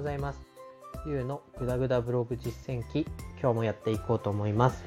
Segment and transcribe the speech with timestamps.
[0.00, 0.40] ございます。
[1.04, 3.06] ゆうのぐだぐだブログ実践記、
[3.38, 4.82] 今日もやっていこうと思います。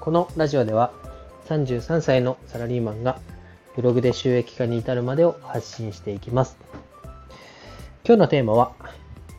[0.00, 0.92] このラジオでは
[1.46, 3.20] 33歳のサラリーマンが
[3.76, 6.56] ブログで収益化に至るまでを発信していきます。
[8.04, 8.72] 今日のテーマは、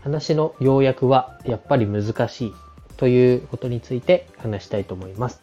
[0.04, 2.54] 話の要約はやっぱり難しい
[2.96, 5.42] ということについて話したいと思います。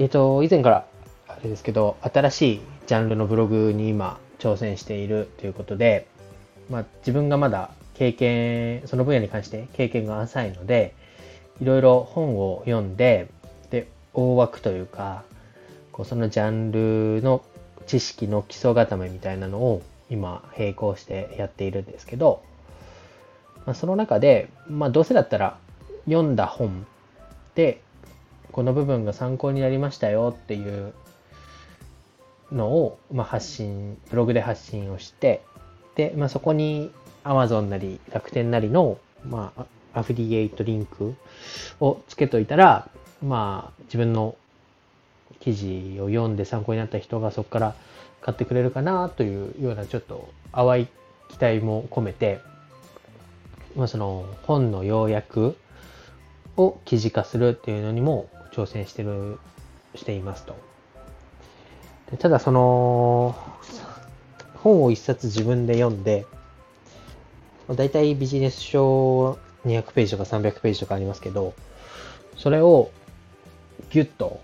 [0.00, 0.86] えっ、と、以前から
[1.28, 6.08] あれですけど、新しいジャンルのブログに今挑戦しているということで、
[6.72, 10.94] まあ、自分がまだ経験、その分野に関して経験が浅いので、
[11.60, 13.28] いろいろ本を読んで、
[13.70, 15.22] で、大枠というか、
[15.92, 17.44] こうそのジャンルの
[17.86, 22.42] 知識の基礎固めみたいなのを今並行してやっているんですけど、
[23.66, 25.58] まあ、その中で、まあ、どうせだったら
[26.06, 26.86] 読んだ本
[27.54, 27.82] で
[28.50, 30.94] この部分が参考になりましたよっていう
[32.50, 35.42] のを、まあ、発信、ブログで発信をして、
[35.96, 36.90] で、まあ、そこに
[37.24, 38.98] Amazon なり楽天なりの、
[39.28, 41.14] まあ、アフィリエイトリンク
[41.80, 42.88] をつけといたら、
[43.22, 44.36] まあ、自分の
[45.40, 47.74] 記事を読んで参考になった人がそこから
[48.20, 50.86] 買ってくれるかなというようなちょっと淡い
[51.28, 52.40] 期待も込めて、
[53.76, 55.56] まあ、その本の要約
[56.56, 59.38] を記事化するっていうのにも挑戦してる、
[59.94, 60.56] していますと。
[62.18, 63.34] ただその、
[64.62, 66.26] 本を一冊自分で読んで、
[67.68, 71.54] だいたいビジネス書200ページとか300ページとかありますけど、
[72.36, 72.90] それを
[73.90, 74.40] ギュッと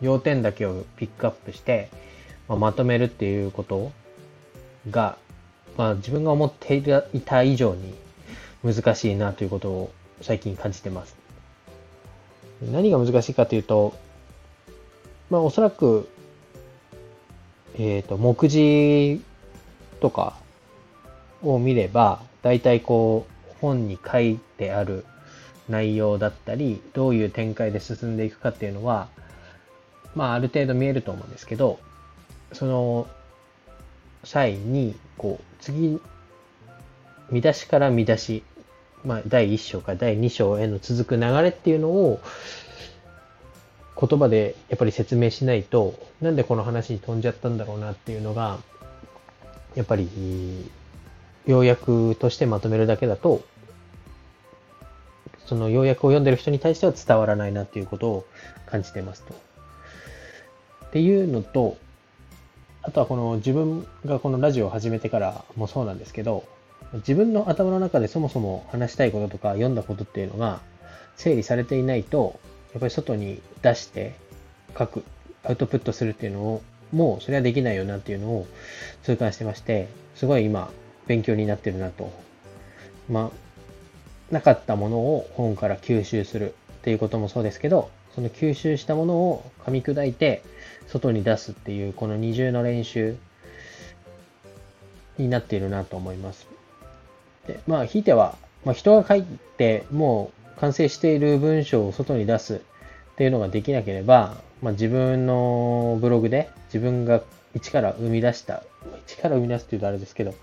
[0.00, 1.90] 要点だけをピックアップして、
[2.48, 3.92] まあ、まとめるっていうこと
[4.90, 5.16] が、
[5.76, 7.94] まあ、自分が思っていた以上に
[8.62, 11.16] 難しいなということを最近感じてます。
[12.62, 13.94] 何が難しいかというと、
[15.30, 16.08] まあおそらく
[17.74, 19.22] えっ、ー、と、目次
[20.00, 20.36] とか
[21.42, 25.04] を見れば、大体こう、本に書いてある
[25.68, 29.08] 内容だったり、どういう展開で進んでいくかっていうのは、
[30.14, 31.80] まあ、ある程度見えると思うんですけど、
[32.52, 33.08] その
[34.22, 36.00] 際に、こう、次、
[37.30, 38.44] 見出しから見出し、
[39.04, 42.20] まあ、第1章から第2章への続く流れっていうのを、
[44.00, 48.58] 言葉でやっぱり説明しないと、なんでこの話に飛んじゃったんだろうなっていうのが、
[49.74, 50.08] やっぱり、
[51.46, 53.42] 要約としてまとめるだけだと、
[55.46, 58.26] その要約を読んでる人に対しては伝わらないなっていうことを
[58.66, 59.34] 感じてますと。
[60.86, 61.76] っていうのと、
[62.82, 66.44] あとはこの自分がこのラジオを始めてからもそうなんですけど、
[66.94, 70.60] 自分の頭の中でそもそも話したいこととか読んだことっていうのが
[71.16, 72.38] 整理されていないと、
[72.74, 74.14] やっぱり外に出して
[74.76, 75.04] 書く、
[75.44, 76.62] アウトプットするっていうのを、
[76.92, 78.46] もうそれはできないよなっていうのを
[79.04, 80.70] 痛感してまして、すごい今
[81.06, 82.12] 勉強になってるなと。
[83.08, 90.42] まあ、なかったものを本から吸収するっていうこともそうですけど、その吸収したものを噛み砕いて
[90.88, 93.16] 外に出すっていうこの二重の練習
[95.18, 96.48] になっているなと思います。
[97.46, 99.24] で、まあ、ひいては、まあ、人が書い
[99.58, 102.58] てもう完成している文章を外に出すっ
[103.16, 107.22] ていうのができなければ、まあ、自分のブログで自分が
[107.54, 108.62] 一から生み出した、
[109.06, 110.34] 一から生み出すっていうとあれですけど、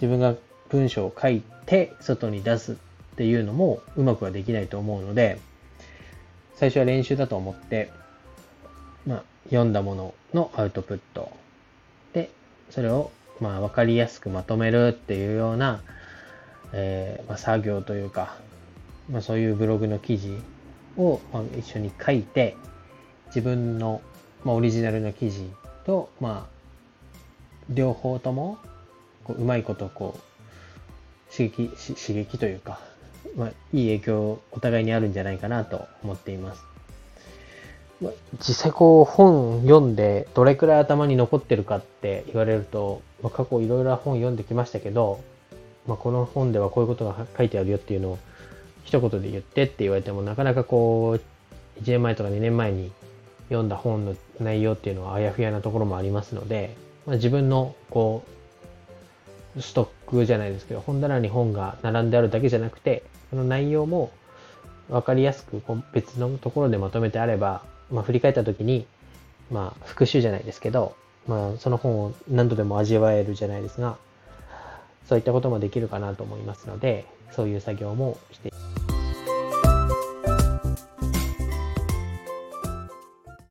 [0.00, 0.34] 自分が
[0.68, 2.76] 文章を書いて外に出すっ
[3.16, 5.38] ていうのもうまくはできないと思うので、
[6.56, 7.90] 最初は練習だと思って、
[9.06, 11.30] まあ、読んだもののアウトプット
[12.12, 12.30] で、
[12.70, 13.10] それを
[13.40, 15.80] まあ分かりやすくまとめるっていうような、
[16.72, 18.36] えーまあ、作業というか、
[19.10, 20.36] まあ、そういうブログの記事
[20.96, 22.56] を、まあ、一緒に書いて、
[23.26, 24.00] 自分の、
[24.44, 25.48] まあ、オリジナルの記事
[25.84, 26.60] と、まあ、
[27.68, 28.58] 両方とも、
[29.24, 32.80] こううまいことこう、刺激、刺激というか、
[33.36, 36.64] まあ、いい影響お互いにあるんじゃないかなと思っています。
[38.00, 45.20] まあ、実際こう本読んでどれくらい頭に残ってるかって言われると、まあ、過去いろいろな本読んできましたけど、
[45.86, 48.18] まあ、この本ではこういうことが書いてあるよっていうのを
[48.84, 52.92] 一言で言ってって言われてもなかなかこう、1年前とか2年前に
[53.48, 58.24] 読んだ本の内容っていうのはあやふやなところもありますので、まあ、自分のこ
[59.56, 64.10] う、ストックじゃないですけど、本棚に本が並んであるだけじゃなくて、その内容も
[64.88, 68.86] 分かりやすくこう別のところでまとめてあれば、まあ、振り返った時に、
[69.50, 70.94] まあ、復習じゃないですけど、
[71.26, 73.96] まあ、その本を何度でも味わえるじゃないですが、
[75.08, 78.52] そういったこともできるかなと思いますので、そういう作業もして